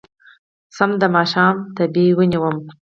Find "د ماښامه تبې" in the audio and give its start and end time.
1.01-2.05